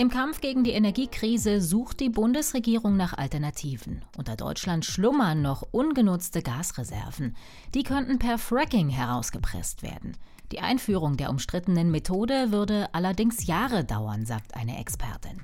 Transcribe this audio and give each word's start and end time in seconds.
Im 0.00 0.10
Kampf 0.10 0.40
gegen 0.40 0.62
die 0.62 0.70
Energiekrise 0.70 1.60
sucht 1.60 1.98
die 1.98 2.08
Bundesregierung 2.08 2.96
nach 2.96 3.18
Alternativen. 3.18 4.04
Unter 4.16 4.36
Deutschland 4.36 4.84
schlummern 4.84 5.42
noch 5.42 5.64
ungenutzte 5.72 6.40
Gasreserven. 6.40 7.34
Die 7.74 7.82
könnten 7.82 8.20
per 8.20 8.38
Fracking 8.38 8.90
herausgepresst 8.90 9.82
werden. 9.82 10.16
Die 10.52 10.60
Einführung 10.60 11.16
der 11.16 11.30
umstrittenen 11.30 11.90
Methode 11.90 12.52
würde 12.52 12.88
allerdings 12.92 13.48
Jahre 13.48 13.84
dauern, 13.84 14.24
sagt 14.24 14.54
eine 14.54 14.78
Expertin. 14.78 15.42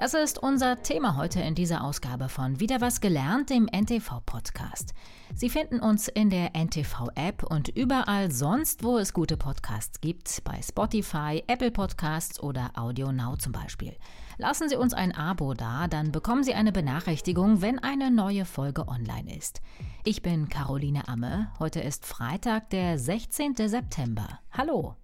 Das 0.00 0.14
ist 0.14 0.42
unser 0.42 0.82
Thema 0.82 1.18
heute 1.18 1.42
in 1.42 1.54
dieser 1.54 1.84
Ausgabe 1.84 2.30
von 2.30 2.58
Wieder 2.58 2.80
was 2.80 3.02
gelernt, 3.02 3.50
dem 3.50 3.66
NTV-Podcast. 3.66 4.94
Sie 5.34 5.50
finden 5.50 5.78
uns 5.78 6.08
in 6.08 6.30
der 6.30 6.56
NTV-App 6.56 7.42
und 7.42 7.68
überall 7.68 8.30
sonst, 8.30 8.82
wo 8.82 8.96
es 8.96 9.12
gute 9.12 9.36
Podcasts 9.36 10.00
gibt, 10.00 10.42
bei 10.42 10.58
Spotify, 10.62 11.44
Apple 11.48 11.70
Podcasts 11.70 12.42
oder 12.42 12.70
Audio 12.76 13.12
Now 13.12 13.36
zum 13.36 13.52
Beispiel. 13.52 13.94
Lassen 14.38 14.70
Sie 14.70 14.76
uns 14.76 14.94
ein 14.94 15.14
Abo 15.14 15.52
da, 15.52 15.86
dann 15.86 16.12
bekommen 16.12 16.44
Sie 16.44 16.54
eine 16.54 16.72
Benachrichtigung, 16.72 17.60
wenn 17.60 17.78
eine 17.78 18.10
neue 18.10 18.46
Folge 18.46 18.88
online 18.88 19.36
ist. 19.36 19.60
Ich 20.04 20.22
bin 20.22 20.48
Caroline 20.48 21.08
Amme. 21.08 21.52
Heute 21.58 21.80
ist 21.80 22.06
Freitag, 22.06 22.70
der 22.70 22.98
16. 22.98 23.54
September. 23.68 24.40
Hallo! 24.50 24.96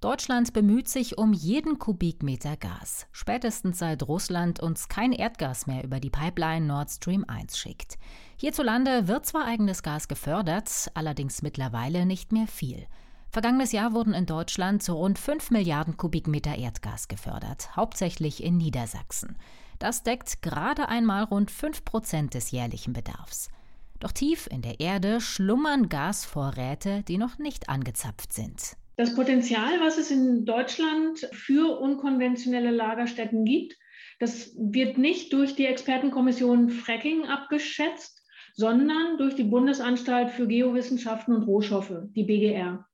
Deutschland 0.00 0.54
bemüht 0.54 0.88
sich 0.88 1.18
um 1.18 1.34
jeden 1.34 1.78
Kubikmeter 1.78 2.56
Gas, 2.56 3.06
spätestens 3.12 3.80
seit 3.80 4.02
Russland 4.08 4.58
uns 4.58 4.88
kein 4.88 5.12
Erdgas 5.12 5.66
mehr 5.66 5.84
über 5.84 6.00
die 6.00 6.08
Pipeline 6.08 6.64
Nord 6.64 6.90
Stream 6.90 7.26
1 7.28 7.58
schickt. 7.58 7.98
Hierzulande 8.38 9.08
wird 9.08 9.26
zwar 9.26 9.44
eigenes 9.44 9.82
Gas 9.82 10.08
gefördert, 10.08 10.90
allerdings 10.94 11.42
mittlerweile 11.42 12.06
nicht 12.06 12.32
mehr 12.32 12.46
viel. 12.46 12.86
Vergangenes 13.28 13.72
Jahr 13.72 13.92
wurden 13.92 14.14
in 14.14 14.24
Deutschland 14.24 14.82
so 14.82 14.96
rund 14.96 15.18
5 15.18 15.50
Milliarden 15.50 15.98
Kubikmeter 15.98 16.56
Erdgas 16.56 17.08
gefördert, 17.08 17.76
hauptsächlich 17.76 18.42
in 18.42 18.56
Niedersachsen. 18.56 19.36
Das 19.78 20.02
deckt 20.02 20.40
gerade 20.40 20.88
einmal 20.88 21.24
rund 21.24 21.50
5 21.50 21.84
Prozent 21.84 22.32
des 22.32 22.52
jährlichen 22.52 22.94
Bedarfs. 22.94 23.50
Doch 23.98 24.12
tief 24.12 24.48
in 24.50 24.62
der 24.62 24.80
Erde 24.80 25.20
schlummern 25.20 25.90
Gasvorräte, 25.90 27.02
die 27.02 27.18
noch 27.18 27.36
nicht 27.36 27.68
angezapft 27.68 28.32
sind. 28.32 28.78
Das 29.00 29.14
Potenzial, 29.14 29.80
was 29.80 29.96
es 29.96 30.10
in 30.10 30.44
Deutschland 30.44 31.26
für 31.32 31.80
unkonventionelle 31.80 32.70
Lagerstätten 32.70 33.46
gibt, 33.46 33.78
das 34.18 34.54
wird 34.58 34.98
nicht 34.98 35.32
durch 35.32 35.54
die 35.54 35.64
Expertenkommission 35.64 36.68
Fracking 36.68 37.24
abgeschätzt, 37.24 38.22
sondern 38.52 39.16
durch 39.16 39.34
die 39.34 39.44
Bundesanstalt 39.44 40.32
für 40.32 40.46
Geowissenschaften 40.46 41.34
und 41.34 41.44
Rohstoffe, 41.44 41.94
die 42.14 42.24
BGR. 42.24 42.84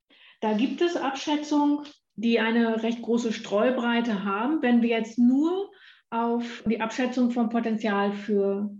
Da 0.40 0.52
gibt 0.52 0.80
es 0.80 0.94
Abschätzungen, 0.94 1.80
die 2.14 2.38
eine 2.38 2.84
recht 2.84 3.02
große 3.02 3.32
Streubreite 3.32 4.22
haben. 4.22 4.62
Wenn 4.62 4.82
wir 4.82 4.90
jetzt 4.90 5.18
nur 5.18 5.72
auf 6.10 6.62
die 6.68 6.80
Abschätzung 6.80 7.32
vom 7.32 7.48
Potenzial 7.48 8.12
für 8.12 8.70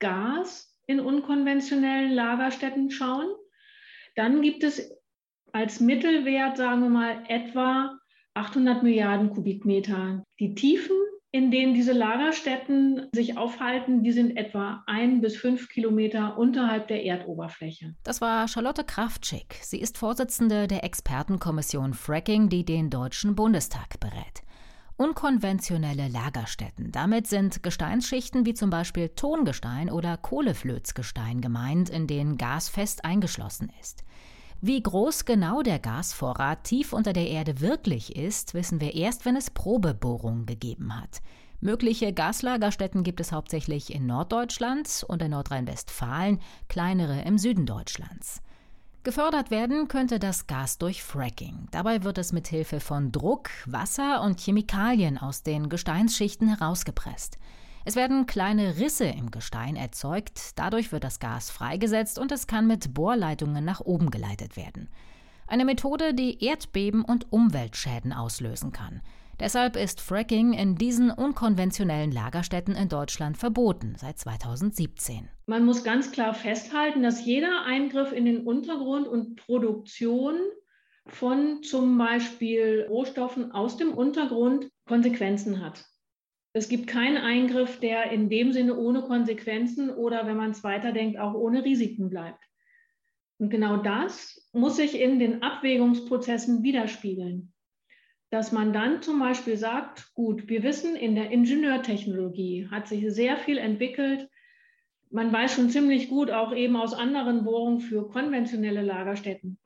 Gas 0.00 0.76
in 0.86 1.00
unkonventionellen 1.00 2.12
Lagerstätten 2.12 2.90
schauen, 2.90 3.28
dann 4.16 4.42
gibt 4.42 4.62
es 4.64 4.94
als 5.54 5.78
Mittelwert, 5.78 6.56
sagen 6.56 6.82
wir 6.82 6.90
mal, 6.90 7.22
etwa 7.28 7.96
800 8.34 8.82
Milliarden 8.82 9.30
Kubikmeter. 9.30 10.24
Die 10.40 10.56
Tiefen, 10.56 10.96
in 11.30 11.52
denen 11.52 11.74
diese 11.74 11.92
Lagerstätten 11.92 13.08
sich 13.12 13.38
aufhalten, 13.38 14.02
die 14.02 14.10
sind 14.10 14.36
etwa 14.36 14.82
ein 14.86 15.20
bis 15.20 15.36
fünf 15.36 15.68
Kilometer 15.68 16.36
unterhalb 16.36 16.88
der 16.88 17.04
Erdoberfläche. 17.04 17.94
Das 18.02 18.20
war 18.20 18.48
Charlotte 18.48 18.82
Kraftschick. 18.82 19.54
Sie 19.62 19.78
ist 19.80 19.96
Vorsitzende 19.96 20.66
der 20.66 20.82
Expertenkommission 20.82 21.94
Fracking, 21.94 22.48
die 22.48 22.64
den 22.64 22.90
Deutschen 22.90 23.36
Bundestag 23.36 24.00
berät. 24.00 24.42
Unkonventionelle 24.96 26.08
Lagerstätten. 26.08 26.90
Damit 26.90 27.28
sind 27.28 27.62
Gesteinsschichten 27.62 28.44
wie 28.44 28.54
zum 28.54 28.70
Beispiel 28.70 29.10
Tongestein 29.10 29.88
oder 29.88 30.16
Kohleflözgestein 30.16 31.40
gemeint, 31.40 31.90
in 31.90 32.08
denen 32.08 32.38
Gas 32.38 32.68
fest 32.68 33.04
eingeschlossen 33.04 33.72
ist. 33.80 34.04
Wie 34.66 34.82
groß 34.82 35.26
genau 35.26 35.60
der 35.60 35.78
Gasvorrat 35.78 36.64
tief 36.64 36.94
unter 36.94 37.12
der 37.12 37.28
Erde 37.28 37.60
wirklich 37.60 38.16
ist, 38.16 38.54
wissen 38.54 38.80
wir 38.80 38.94
erst, 38.94 39.26
wenn 39.26 39.36
es 39.36 39.50
Probebohrungen 39.50 40.46
gegeben 40.46 40.98
hat. 40.98 41.20
Mögliche 41.60 42.14
Gaslagerstätten 42.14 43.02
gibt 43.02 43.20
es 43.20 43.30
hauptsächlich 43.30 43.94
in 43.94 44.06
Norddeutschland 44.06 45.04
und 45.06 45.20
in 45.20 45.32
Nordrhein-Westfalen, 45.32 46.40
kleinere 46.66 47.20
im 47.24 47.36
Süden 47.36 47.66
Deutschlands. 47.66 48.40
Gefördert 49.02 49.50
werden 49.50 49.86
könnte 49.86 50.18
das 50.18 50.46
Gas 50.46 50.78
durch 50.78 51.02
Fracking. 51.02 51.68
Dabei 51.70 52.02
wird 52.02 52.16
es 52.16 52.32
mit 52.32 52.48
Hilfe 52.48 52.80
von 52.80 53.12
Druck, 53.12 53.50
Wasser 53.66 54.22
und 54.22 54.40
Chemikalien 54.40 55.18
aus 55.18 55.42
den 55.42 55.68
Gesteinsschichten 55.68 56.48
herausgepresst. 56.48 57.36
Es 57.86 57.96
werden 57.96 58.24
kleine 58.24 58.78
Risse 58.78 59.04
im 59.04 59.30
Gestein 59.30 59.76
erzeugt, 59.76 60.52
dadurch 60.56 60.90
wird 60.90 61.04
das 61.04 61.20
Gas 61.20 61.50
freigesetzt 61.50 62.18
und 62.18 62.32
es 62.32 62.46
kann 62.46 62.66
mit 62.66 62.94
Bohrleitungen 62.94 63.62
nach 63.62 63.80
oben 63.80 64.10
geleitet 64.10 64.56
werden. 64.56 64.88
Eine 65.46 65.66
Methode, 65.66 66.14
die 66.14 66.42
Erdbeben 66.42 67.04
und 67.04 67.30
Umweltschäden 67.30 68.14
auslösen 68.14 68.72
kann. 68.72 69.02
Deshalb 69.38 69.76
ist 69.76 70.00
Fracking 70.00 70.54
in 70.54 70.76
diesen 70.76 71.10
unkonventionellen 71.10 72.10
Lagerstätten 72.10 72.74
in 72.74 72.88
Deutschland 72.88 73.36
verboten 73.36 73.96
seit 73.98 74.18
2017. 74.18 75.28
Man 75.46 75.66
muss 75.66 75.84
ganz 75.84 76.10
klar 76.10 76.32
festhalten, 76.32 77.02
dass 77.02 77.26
jeder 77.26 77.66
Eingriff 77.66 78.12
in 78.12 78.24
den 78.24 78.46
Untergrund 78.46 79.06
und 79.06 79.36
Produktion 79.36 80.36
von 81.06 81.62
zum 81.62 81.98
Beispiel 81.98 82.86
Rohstoffen 82.88 83.52
aus 83.52 83.76
dem 83.76 83.92
Untergrund 83.92 84.70
Konsequenzen 84.86 85.62
hat. 85.62 85.84
Es 86.56 86.68
gibt 86.68 86.86
keinen 86.86 87.16
Eingriff, 87.16 87.80
der 87.80 88.12
in 88.12 88.30
dem 88.30 88.52
Sinne 88.52 88.76
ohne 88.76 89.02
Konsequenzen 89.02 89.90
oder, 89.90 90.24
wenn 90.28 90.36
man 90.36 90.52
es 90.52 90.62
weiterdenkt, 90.62 91.18
auch 91.18 91.34
ohne 91.34 91.64
Risiken 91.64 92.10
bleibt. 92.10 92.44
Und 93.38 93.50
genau 93.50 93.78
das 93.78 94.48
muss 94.52 94.76
sich 94.76 95.00
in 95.00 95.18
den 95.18 95.42
Abwägungsprozessen 95.42 96.62
widerspiegeln. 96.62 97.52
Dass 98.30 98.52
man 98.52 98.72
dann 98.72 99.02
zum 99.02 99.18
Beispiel 99.18 99.56
sagt, 99.56 100.14
gut, 100.14 100.48
wir 100.48 100.62
wissen, 100.62 100.94
in 100.94 101.16
der 101.16 101.32
Ingenieurtechnologie 101.32 102.68
hat 102.70 102.86
sich 102.86 103.12
sehr 103.12 103.36
viel 103.36 103.58
entwickelt. 103.58 104.28
Man 105.10 105.32
weiß 105.32 105.56
schon 105.56 105.70
ziemlich 105.70 106.08
gut, 106.08 106.30
auch 106.30 106.54
eben 106.54 106.76
aus 106.76 106.94
anderen 106.94 107.42
Bohrungen 107.42 107.80
für 107.80 108.08
konventionelle 108.08 108.82
Lagerstätten, 108.82 109.58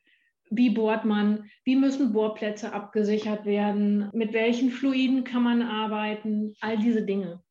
wie 0.50 0.70
bohrt 0.70 1.04
man? 1.04 1.50
Wie 1.64 1.76
müssen 1.76 2.12
Bohrplätze 2.12 2.72
abgesichert 2.72 3.44
werden? 3.44 4.10
Mit 4.12 4.32
welchen 4.32 4.70
Fluiden 4.70 5.25
kann 5.25 5.42
man 5.42 5.62
arbeiten? 5.62 6.54
All 6.60 6.78
diese 6.78 7.03
Dinge. 7.03 7.42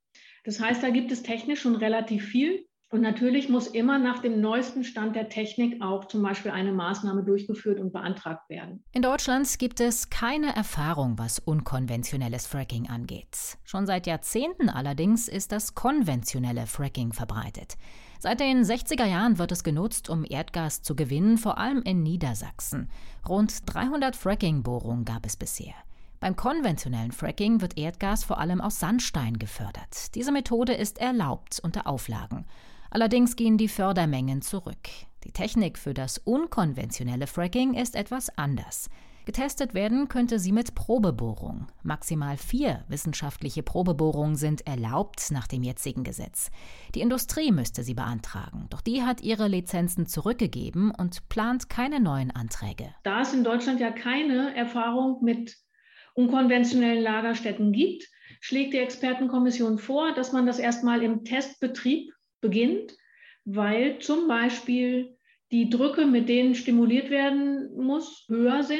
Das 0.43 0.59
heißt, 0.59 0.81
da 0.81 0.89
gibt 0.89 1.11
es 1.11 1.23
technisch 1.23 1.61
schon 1.61 1.75
relativ 1.75 2.25
viel. 2.25 2.65
Und 2.89 3.01
natürlich 3.01 3.49
muss 3.49 3.67
immer 3.67 3.99
nach 3.99 4.19
dem 4.19 4.39
neuesten 4.39 4.85
Stand 4.85 5.13
der 5.13 5.27
Technik 5.27 5.81
auch 5.81 6.05
zum 6.05 6.23
Beispiel 6.23 6.51
eine 6.51 6.71
Maßnahme 6.71 7.25
durchgeführt 7.25 7.81
und 7.81 7.91
beantragt 7.91 8.49
werden. 8.49 8.81
In 8.93 9.01
Deutschland 9.01 9.59
gibt 9.59 9.81
es 9.81 10.09
keine 10.09 10.55
Erfahrung, 10.55 11.17
was 11.17 11.39
unkonventionelles 11.39 12.47
Fracking 12.47 12.87
angeht. 12.87 13.57
Schon 13.65 13.85
seit 13.85 14.07
Jahrzehnten 14.07 14.69
allerdings 14.69 15.27
ist 15.27 15.51
das 15.51 15.75
konventionelle 15.75 16.65
Fracking 16.65 17.11
verbreitet. 17.11 17.75
Seit 18.19 18.39
den 18.39 18.63
60er 18.63 19.05
Jahren 19.05 19.37
wird 19.37 19.51
es 19.51 19.63
genutzt, 19.63 20.09
um 20.09 20.25
Erdgas 20.27 20.81
zu 20.81 20.95
gewinnen, 20.95 21.37
vor 21.37 21.57
allem 21.57 21.83
in 21.83 22.01
Niedersachsen. 22.01 22.89
Rund 23.27 23.53
300 23.65 24.15
Fracking-Bohrungen 24.15 25.05
gab 25.05 25.25
es 25.25 25.37
bisher. 25.37 25.75
Beim 26.19 26.35
konventionellen 26.35 27.11
Fracking 27.11 27.61
wird 27.61 27.77
Erdgas 27.77 28.23
vor 28.23 28.39
allem 28.39 28.59
aus 28.59 28.79
Sandstein 28.79 29.37
gefördert. 29.37 30.15
Diese 30.15 30.31
Methode 30.31 30.73
ist 30.73 30.97
erlaubt 30.97 31.59
unter 31.61 31.85
Auflagen. 31.85 32.45
Allerdings 32.89 33.35
gehen 33.35 33.57
die 33.57 33.67
Fördermengen 33.67 34.41
zurück. 34.41 34.89
Die 35.23 35.31
Technik 35.31 35.77
für 35.77 35.93
das 35.93 36.17
unkonventionelle 36.17 37.27
Fracking 37.27 37.75
ist 37.75 37.95
etwas 37.95 38.35
anders. 38.35 38.89
Getestet 39.27 39.73
werden 39.73 40.07
könnte 40.07 40.39
sie 40.39 40.53
mit 40.53 40.73
Probebohrung. 40.73 41.67
Maximal 41.83 42.37
vier 42.37 42.85
wissenschaftliche 42.87 43.61
Probebohrungen 43.61 44.37
sind 44.37 44.65
erlaubt 44.65 45.31
nach 45.31 45.47
dem 45.47 45.63
jetzigen 45.63 46.05
Gesetz. 46.05 46.49
Die 46.95 47.01
Industrie 47.01 47.51
müsste 47.51 47.83
sie 47.83 47.93
beantragen, 47.93 48.67
doch 48.69 48.79
die 48.79 49.03
hat 49.03 49.19
ihre 49.19 49.49
Lizenzen 49.49 50.05
zurückgegeben 50.05 50.93
und 50.97 51.27
plant 51.27 51.67
keine 51.67 51.99
neuen 51.99 52.31
Anträge. 52.31 52.95
Da 53.03 53.19
es 53.19 53.33
in 53.33 53.43
Deutschland 53.43 53.81
ja 53.81 53.91
keine 53.91 54.55
Erfahrung 54.55 55.21
mit 55.21 55.57
unkonventionellen 56.13 57.03
Lagerstätten 57.03 57.73
gibt, 57.73 58.07
schlägt 58.39 58.73
die 58.73 58.79
Expertenkommission 58.79 59.77
vor, 59.77 60.13
dass 60.13 60.31
man 60.31 60.45
das 60.45 60.57
erstmal 60.57 61.03
im 61.03 61.25
Testbetrieb 61.25 62.13
beginnt, 62.39 62.95
weil 63.43 63.99
zum 63.99 64.29
Beispiel 64.29 65.17
die 65.51 65.69
Drücke, 65.69 66.05
mit 66.05 66.29
denen 66.29 66.55
stimuliert 66.55 67.09
werden 67.09 67.75
muss, 67.75 68.23
höher 68.29 68.63
sind 68.63 68.77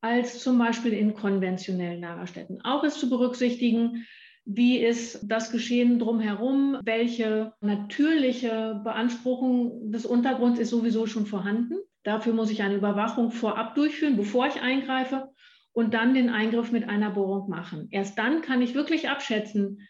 als 0.00 0.40
zum 0.40 0.58
Beispiel 0.58 0.92
in 0.92 1.14
konventionellen 1.14 2.00
Lagerstätten. 2.00 2.62
Auch 2.64 2.84
ist 2.84 3.00
zu 3.00 3.08
berücksichtigen, 3.10 4.06
wie 4.44 4.78
ist 4.78 5.20
das 5.24 5.50
Geschehen 5.50 5.98
drumherum, 5.98 6.78
welche 6.84 7.52
natürliche 7.60 8.80
Beanspruchung 8.84 9.90
des 9.90 10.06
Untergrunds 10.06 10.60
ist 10.60 10.70
sowieso 10.70 11.06
schon 11.06 11.26
vorhanden. 11.26 11.74
Dafür 12.04 12.32
muss 12.32 12.50
ich 12.50 12.62
eine 12.62 12.76
Überwachung 12.76 13.32
vorab 13.32 13.74
durchführen, 13.74 14.16
bevor 14.16 14.46
ich 14.46 14.60
eingreife. 14.60 15.30
und 15.76 15.92
dann 15.92 16.14
den 16.14 16.30
Eingriff 16.30 16.72
mit 16.72 16.88
einer 16.88 17.10
Bohrung 17.10 17.50
machen. 17.50 17.88
Erst 17.90 18.16
dann 18.16 18.40
kann 18.40 18.62
ich 18.62 18.74
wirklich 18.74 19.10
abschätzen, 19.10 19.86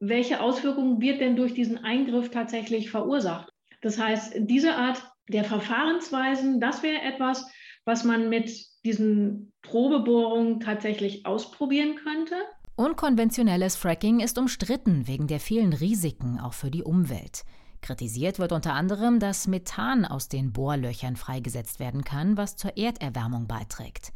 welche 0.00 0.40
Auswirkungen 0.40 1.00
wird 1.00 1.20
denn 1.20 1.36
durch 1.36 1.54
diesen 1.54 1.78
Eingriff 1.78 2.30
tatsächlich 2.30 2.90
verursacht. 2.90 3.52
Das 3.80 3.96
heißt, 3.96 4.34
diese 4.38 4.74
Art 4.74 5.00
der 5.28 5.44
Verfahrensweisen, 5.44 6.58
das 6.58 6.82
wäre 6.82 7.00
etwas, 7.02 7.48
was 7.84 8.02
man 8.02 8.28
mit 8.28 8.50
diesen 8.84 9.52
Probebohrungen 9.62 10.60
tatsächlich 10.60 11.26
ausprobieren 11.26 11.96
könnte. 11.96 12.34
Unkonventionelles 12.76 13.76
Fracking 13.76 14.20
ist 14.20 14.38
umstritten 14.38 15.06
wegen 15.06 15.26
der 15.26 15.40
vielen 15.40 15.72
Risiken 15.72 16.40
auch 16.40 16.54
für 16.54 16.70
die 16.70 16.82
Umwelt. 16.82 17.44
Kritisiert 17.82 18.38
wird 18.38 18.52
unter 18.52 18.74
anderem, 18.74 19.20
dass 19.20 19.46
Methan 19.46 20.04
aus 20.04 20.28
den 20.28 20.52
Bohrlöchern 20.52 21.16
freigesetzt 21.16 21.80
werden 21.80 22.04
kann, 22.04 22.36
was 22.36 22.56
zur 22.56 22.76
Erderwärmung 22.76 23.46
beiträgt. 23.46 24.12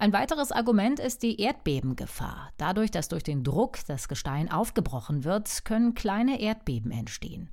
Ein 0.00 0.12
weiteres 0.12 0.52
Argument 0.52 1.00
ist 1.00 1.24
die 1.24 1.40
Erdbebengefahr. 1.40 2.50
Dadurch, 2.56 2.92
dass 2.92 3.08
durch 3.08 3.24
den 3.24 3.42
Druck 3.42 3.78
das 3.88 4.08
Gestein 4.08 4.50
aufgebrochen 4.50 5.24
wird, 5.24 5.64
können 5.64 5.94
kleine 5.94 6.40
Erdbeben 6.40 6.92
entstehen. 6.92 7.50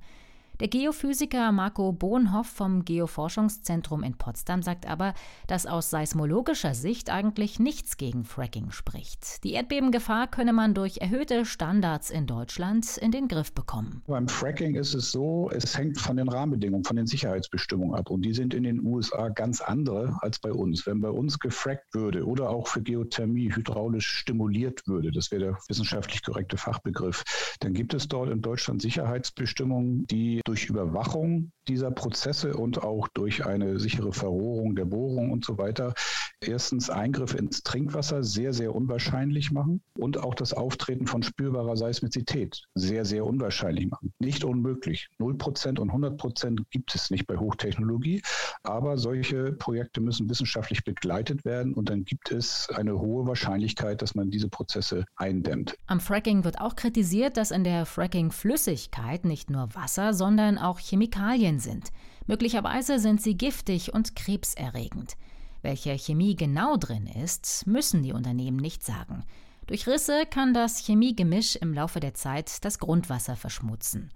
Der 0.58 0.68
Geophysiker 0.68 1.52
Marco 1.52 1.92
Bohnhoff 1.92 2.46
vom 2.46 2.82
Geoforschungszentrum 2.86 4.02
in 4.02 4.16
Potsdam 4.16 4.62
sagt 4.62 4.88
aber, 4.88 5.12
dass 5.46 5.66
aus 5.66 5.90
seismologischer 5.90 6.72
Sicht 6.72 7.10
eigentlich 7.10 7.60
nichts 7.60 7.98
gegen 7.98 8.24
Fracking 8.24 8.70
spricht. 8.70 9.44
Die 9.44 9.52
Erdbebengefahr 9.52 10.28
könne 10.28 10.54
man 10.54 10.72
durch 10.72 10.96
erhöhte 10.96 11.44
Standards 11.44 12.08
in 12.08 12.26
Deutschland 12.26 12.96
in 12.96 13.10
den 13.10 13.28
Griff 13.28 13.52
bekommen. 13.52 14.00
Beim 14.06 14.28
Fracking 14.28 14.76
ist 14.76 14.94
es 14.94 15.12
so, 15.12 15.50
es 15.52 15.76
hängt 15.76 16.00
von 16.00 16.16
den 16.16 16.28
Rahmenbedingungen, 16.28 16.84
von 16.84 16.96
den 16.96 17.06
Sicherheitsbestimmungen 17.06 17.94
ab. 17.94 18.08
Und 18.08 18.22
die 18.22 18.32
sind 18.32 18.54
in 18.54 18.62
den 18.62 18.82
USA 18.82 19.28
ganz 19.28 19.60
andere 19.60 20.16
als 20.22 20.38
bei 20.38 20.52
uns. 20.52 20.86
Wenn 20.86 21.02
bei 21.02 21.10
uns 21.10 21.38
gefrackt 21.38 21.92
würde 21.92 22.24
oder 22.24 22.48
auch 22.48 22.68
für 22.68 22.80
Geothermie 22.80 23.54
hydraulisch 23.54 24.06
stimuliert 24.06 24.88
würde, 24.88 25.12
das 25.12 25.30
wäre 25.30 25.42
der 25.42 25.58
wissenschaftlich 25.68 26.22
korrekte 26.22 26.56
Fachbegriff, 26.56 27.24
dann 27.60 27.74
gibt 27.74 27.92
es 27.92 28.08
dort 28.08 28.30
in 28.30 28.40
Deutschland 28.40 28.80
Sicherheitsbestimmungen, 28.80 30.06
die 30.06 30.40
durch 30.46 30.66
Überwachung 30.66 31.52
dieser 31.68 31.90
Prozesse 31.90 32.56
und 32.56 32.82
auch 32.82 33.08
durch 33.08 33.44
eine 33.46 33.78
sichere 33.78 34.12
Verrohrung 34.12 34.74
der 34.76 34.84
Bohrung 34.84 35.30
und 35.30 35.44
so 35.44 35.58
weiter 35.58 35.94
erstens 36.40 36.90
Eingriffe 36.90 37.38
ins 37.38 37.62
Trinkwasser 37.62 38.22
sehr, 38.22 38.52
sehr 38.52 38.74
unwahrscheinlich 38.74 39.52
machen 39.52 39.82
und 39.98 40.18
auch 40.18 40.34
das 40.34 40.52
Auftreten 40.52 41.06
von 41.06 41.22
spürbarer 41.22 41.76
Seismizität 41.76 42.62
sehr, 42.74 43.04
sehr 43.04 43.24
unwahrscheinlich 43.24 43.88
machen. 43.88 44.12
Nicht 44.18 44.44
unmöglich. 44.44 45.08
0% 45.18 45.78
und 45.78 45.90
100% 45.90 46.64
gibt 46.70 46.94
es 46.94 47.10
nicht 47.10 47.26
bei 47.26 47.36
Hochtechnologie, 47.36 48.22
aber 48.62 48.98
solche 48.98 49.52
Projekte 49.52 50.00
müssen 50.00 50.28
wissenschaftlich 50.28 50.84
begleitet 50.84 51.44
werden 51.44 51.74
und 51.74 51.88
dann 51.88 52.04
gibt 52.04 52.30
es 52.30 52.68
eine 52.74 52.98
hohe 52.98 53.26
Wahrscheinlichkeit, 53.26 54.02
dass 54.02 54.14
man 54.14 54.30
diese 54.30 54.48
Prozesse 54.48 55.04
eindämmt. 55.16 55.76
Am 55.86 56.00
Fracking 56.00 56.44
wird 56.44 56.60
auch 56.60 56.76
kritisiert, 56.76 57.36
dass 57.36 57.50
in 57.50 57.64
der 57.64 57.86
Fracking-Flüssigkeit 57.86 59.24
nicht 59.24 59.50
nur 59.50 59.74
Wasser, 59.74 60.12
sondern 60.12 60.58
auch 60.58 60.78
Chemikalien 60.78 61.58
sind. 61.58 61.92
Möglicherweise 62.26 62.98
sind 62.98 63.22
sie 63.22 63.36
giftig 63.36 63.94
und 63.94 64.16
krebserregend. 64.16 65.16
Welche 65.66 65.98
Chemie 65.98 66.36
genau 66.36 66.76
drin 66.76 67.08
ist, 67.24 67.66
müssen 67.66 68.04
die 68.04 68.12
Unternehmen 68.12 68.56
nicht 68.56 68.84
sagen. 68.84 69.24
Durch 69.66 69.88
Risse 69.88 70.22
kann 70.24 70.54
das 70.54 70.78
Chemiegemisch 70.78 71.56
im 71.56 71.74
Laufe 71.74 71.98
der 71.98 72.14
Zeit 72.14 72.64
das 72.64 72.78
Grundwasser 72.78 73.34
verschmutzen. 73.34 74.10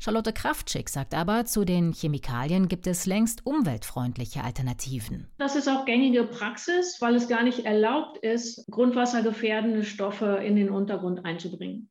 Charlotte 0.00 0.32
Kraftschick 0.32 0.88
sagt 0.88 1.14
aber, 1.14 1.44
zu 1.44 1.64
den 1.64 1.92
Chemikalien 1.92 2.66
gibt 2.66 2.88
es 2.88 3.06
längst 3.06 3.46
umweltfreundliche 3.46 4.42
Alternativen. 4.42 5.28
Das 5.38 5.54
ist 5.54 5.68
auch 5.68 5.84
gängige 5.84 6.24
Praxis, 6.24 6.96
weil 6.98 7.14
es 7.14 7.28
gar 7.28 7.44
nicht 7.44 7.60
erlaubt 7.60 8.18
ist, 8.18 8.68
grundwassergefährdende 8.68 9.84
Stoffe 9.84 10.40
in 10.44 10.56
den 10.56 10.70
Untergrund 10.70 11.24
einzubringen. 11.24 11.88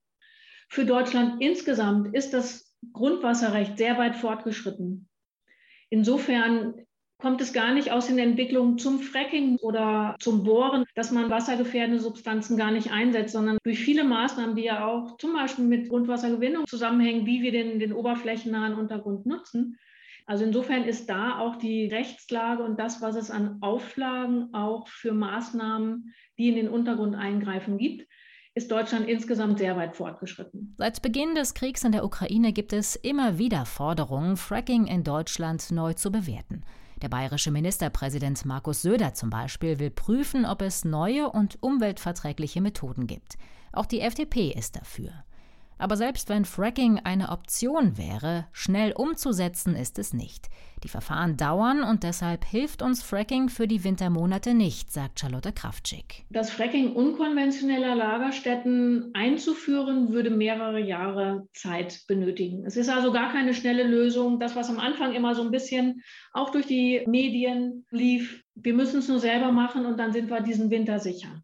Für 0.67 0.83
Deutschland 0.83 1.41
insgesamt 1.41 2.13
ist 2.13 2.33
das 2.33 2.75
Grundwasserrecht 2.91 3.77
sehr 3.77 3.97
weit 3.97 4.17
fortgeschritten. 4.17 5.07
Insofern 5.89 6.85
kommt 7.17 7.41
es 7.41 7.53
gar 7.53 7.73
nicht 7.73 7.91
aus 7.91 8.07
den 8.07 8.19
Entwicklungen 8.19 8.77
zum 8.77 8.99
Fracking 8.99 9.57
oder 9.57 10.15
zum 10.19 10.43
Bohren, 10.43 10.85
dass 10.95 11.11
man 11.11 11.29
wassergefährdende 11.29 12.01
Substanzen 12.01 12.57
gar 12.57 12.71
nicht 12.71 12.91
einsetzt, 12.91 13.33
sondern 13.33 13.57
durch 13.63 13.79
viele 13.79 14.03
Maßnahmen, 14.03 14.55
die 14.55 14.63
ja 14.65 14.85
auch 14.85 15.17
zum 15.17 15.33
Beispiel 15.33 15.65
mit 15.65 15.89
Grundwassergewinnung 15.89 16.67
zusammenhängen, 16.67 17.25
wie 17.25 17.41
wir 17.41 17.51
den, 17.51 17.79
den 17.79 17.93
oberflächennahen 17.93 18.75
Untergrund 18.75 19.25
nutzen. 19.25 19.77
Also 20.27 20.43
insofern 20.43 20.85
ist 20.85 21.07
da 21.07 21.39
auch 21.39 21.55
die 21.55 21.87
Rechtslage 21.87 22.63
und 22.63 22.79
das, 22.79 23.01
was 23.01 23.15
es 23.15 23.29
an 23.29 23.59
Auflagen 23.61 24.53
auch 24.53 24.87
für 24.87 25.13
Maßnahmen, 25.13 26.13
die 26.37 26.49
in 26.49 26.55
den 26.55 26.67
Untergrund 26.67 27.15
eingreifen, 27.15 27.77
gibt, 27.77 28.07
ist 28.55 28.71
Deutschland 28.71 29.07
insgesamt 29.07 29.59
sehr 29.59 29.75
weit 29.75 29.95
fortgeschritten. 29.95 30.75
Seit 30.77 31.01
Beginn 31.01 31.35
des 31.35 31.53
Kriegs 31.53 31.83
in 31.83 31.91
der 31.91 32.05
Ukraine 32.05 32.53
gibt 32.53 32.73
es 32.73 32.95
immer 32.95 33.37
wieder 33.37 33.65
Forderungen, 33.65 34.37
Fracking 34.37 34.87
in 34.87 35.03
Deutschland 35.03 35.71
neu 35.71 35.93
zu 35.93 36.11
bewerten. 36.11 36.63
Der 37.01 37.09
bayerische 37.09 37.51
Ministerpräsident 37.51 38.45
Markus 38.45 38.81
Söder 38.81 39.13
zum 39.13 39.29
Beispiel 39.29 39.79
will 39.79 39.91
prüfen, 39.91 40.45
ob 40.45 40.61
es 40.61 40.85
neue 40.85 41.29
und 41.29 41.61
umweltverträgliche 41.61 42.61
Methoden 42.61 43.05
gibt. 43.07 43.37
Auch 43.73 43.85
die 43.85 43.99
FDP 43.99 44.51
ist 44.51 44.77
dafür. 44.77 45.11
Aber 45.77 45.97
selbst 45.97 46.29
wenn 46.29 46.45
Fracking 46.45 46.99
eine 47.03 47.29
Option 47.29 47.97
wäre, 47.97 48.47
schnell 48.53 48.93
umzusetzen 48.93 49.75
ist 49.75 49.99
es 49.99 50.13
nicht. 50.13 50.49
Die 50.83 50.89
Verfahren 50.89 51.35
dauern 51.35 51.83
und 51.83 52.03
deshalb 52.03 52.45
hilft 52.45 52.81
uns 52.81 53.01
Fracking 53.01 53.49
für 53.49 53.67
die 53.67 53.83
Wintermonate 53.83 54.53
nicht, 54.53 54.91
sagt 54.91 55.19
Charlotte 55.19 55.51
Kraftschick. 55.51 56.25
Das 56.29 56.51
Fracking 56.51 56.93
unkonventioneller 56.93 57.95
Lagerstätten 57.95 59.09
einzuführen, 59.13 60.13
würde 60.13 60.29
mehrere 60.29 60.79
Jahre 60.79 61.47
Zeit 61.53 62.03
benötigen. 62.07 62.65
Es 62.65 62.77
ist 62.77 62.89
also 62.89 63.11
gar 63.11 63.31
keine 63.31 63.53
schnelle 63.53 63.83
Lösung. 63.83 64.39
Das, 64.39 64.55
was 64.55 64.69
am 64.69 64.79
Anfang 64.79 65.13
immer 65.13 65.33
so 65.33 65.41
ein 65.41 65.51
bisschen 65.51 66.03
auch 66.33 66.51
durch 66.51 66.67
die 66.67 67.03
Medien 67.07 67.85
lief, 67.89 68.43
wir 68.53 68.73
müssen 68.73 68.99
es 68.99 69.07
nur 69.07 69.19
selber 69.19 69.51
machen 69.51 69.85
und 69.85 69.97
dann 69.97 70.13
sind 70.13 70.29
wir 70.29 70.41
diesen 70.41 70.69
Winter 70.69 70.99
sicher. 70.99 71.41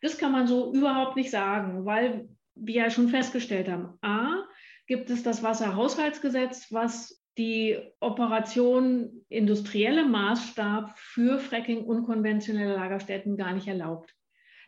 Das 0.00 0.16
kann 0.16 0.32
man 0.32 0.46
so 0.46 0.72
überhaupt 0.72 1.16
nicht 1.16 1.30
sagen, 1.30 1.84
weil 1.84 2.28
wir 2.54 2.84
ja 2.84 2.90
schon 2.90 3.08
festgestellt 3.08 3.68
haben, 3.68 3.98
a, 4.02 4.44
gibt 4.86 5.10
es 5.10 5.22
das 5.22 5.42
Wasserhaushaltsgesetz, 5.42 6.72
was 6.72 7.22
die 7.38 7.78
Operation 8.00 9.24
industrielle 9.28 10.04
Maßstab 10.04 10.98
für 10.98 11.38
Fracking 11.38 11.84
unkonventionelle 11.84 12.74
Lagerstätten 12.74 13.36
gar 13.36 13.52
nicht 13.52 13.68
erlaubt. 13.68 14.14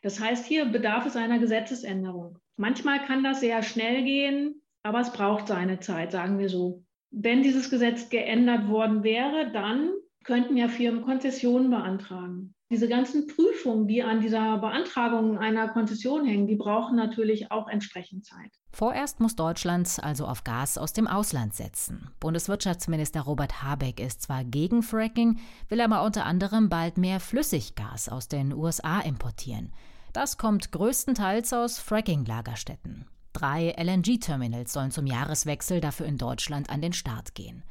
Das 0.03 0.21
heißt, 0.21 0.47
hier 0.47 0.65
bedarf 0.67 1.07
es 1.07 1.17
einer 1.17 1.39
Gesetzesänderung. 1.39 2.39
Manchmal 2.57 3.05
kann 3.05 3.25
das 3.25 3.41
sehr 3.41 3.63
schnell 3.63 4.05
gehen, 4.05 4.63
aber 4.83 5.01
es 5.01 5.13
braucht 5.13 5.49
seine 5.49 5.81
Zeit, 5.81 6.13
sagen 6.13 6.39
wir 6.39 6.49
so. 6.49 6.85
Wenn 7.11 7.43
dieses 7.43 7.71
Gesetz 7.71 8.09
geändert 8.09 8.69
worden 8.69 9.05
wäre, 9.05 9.51
dann 9.53 9.93
könnten 10.25 10.57
ja 10.57 10.69
Firmen 10.69 11.03
Konzessionen 11.03 11.71
beantragen. 11.71 12.55
Diese 12.73 12.89
ganzen 12.89 13.27
Prüfungen, 13.27 13.87
die 13.87 14.03
an 14.03 14.23
dieser 14.23 14.57
Beantragung 14.57 15.37
einer 15.37 15.69
Konzession 15.69 16.25
hängen, 16.25 16.47
die 16.47 16.57
brauchen 16.57 16.97
natürlich 16.97 17.53
auch 17.53 17.69
entsprechend 17.69 18.25
Zeit. 18.25 18.51
Vorerst 18.73 19.21
muss 19.21 19.37
Deutschland 19.37 19.99
also 20.01 20.27
auf 20.27 20.43
Gas 20.43 20.79
aus 20.79 20.95
dem 20.95 21.07
Ausland 21.07 21.55
setzen. 21.55 22.09
Bundeswirtschaftsminister 22.19 23.21
Robert 23.21 23.63
Habeck 23.63 24.01
ist 24.01 24.23
zwar 24.23 24.43
gegen 24.45 24.83
Fracking, 24.83 25.39
will 25.69 25.83
aber 25.83 26.03
unter 26.03 26.25
anderem 26.25 26.71
bald 26.71 26.97
mehr 26.97 27.21
Flüssiggas 27.21 28.09
aus 28.09 28.29
den 28.29 28.55
USA 28.55 29.01
importieren. 29.01 29.71
Das 30.15 30.39
kommt 30.39 30.73
größtenteils 30.73 31.53
aus 31.53 31.79
Fracking-Lagerstätten. 31.79 33.05
Drei 33.35 33.75
LNG-Terminals 33.77 34.73
sollen 34.73 34.93
zum 34.93 35.07
Jahreswechsel 35.07 35.83
dafür 35.83 36.07
in 36.07 36.17
Deutschland 36.17 36.71
an 36.71 36.81
den 36.81 36.95
Start 36.95 37.35
gehen. 37.35 37.65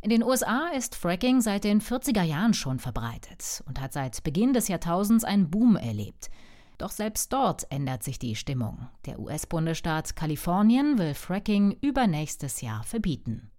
In 0.00 0.10
den 0.10 0.22
USA 0.22 0.68
ist 0.76 0.94
Fracking 0.94 1.40
seit 1.40 1.64
den 1.64 1.80
40er 1.80 2.22
Jahren 2.22 2.54
schon 2.54 2.78
verbreitet 2.78 3.64
und 3.66 3.80
hat 3.80 3.92
seit 3.92 4.22
Beginn 4.22 4.52
des 4.52 4.68
Jahrtausends 4.68 5.24
einen 5.24 5.50
Boom 5.50 5.74
erlebt. 5.74 6.30
Doch 6.78 6.92
selbst 6.92 7.32
dort 7.32 7.66
ändert 7.72 8.04
sich 8.04 8.20
die 8.20 8.36
Stimmung. 8.36 8.86
Der 9.06 9.18
US-Bundesstaat 9.18 10.14
Kalifornien 10.14 10.98
will 10.98 11.14
Fracking 11.14 11.76
übernächstes 11.80 12.60
Jahr 12.60 12.84
verbieten. 12.84 13.50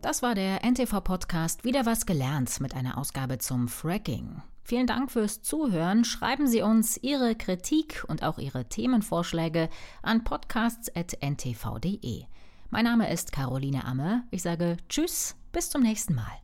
Das 0.00 0.22
war 0.22 0.36
der 0.36 0.62
NTV-Podcast 0.62 1.64
Wieder 1.64 1.86
was 1.86 2.06
gelernt 2.06 2.60
mit 2.60 2.76
einer 2.76 2.98
Ausgabe 2.98 3.38
zum 3.38 3.66
Fracking. 3.66 4.42
Vielen 4.62 4.86
Dank 4.86 5.10
fürs 5.10 5.42
Zuhören. 5.42 6.04
Schreiben 6.04 6.46
Sie 6.46 6.62
uns 6.62 7.02
Ihre 7.02 7.34
Kritik 7.34 8.04
und 8.06 8.22
auch 8.22 8.38
Ihre 8.38 8.68
Themenvorschläge 8.68 9.70
an 10.02 10.22
podcasts.ntv.de. 10.22 12.26
Mein 12.74 12.86
Name 12.86 13.08
ist 13.08 13.30
Caroline 13.30 13.84
Amme. 13.84 14.24
Ich 14.32 14.42
sage 14.42 14.78
Tschüss, 14.88 15.36
bis 15.52 15.70
zum 15.70 15.80
nächsten 15.80 16.12
Mal. 16.16 16.43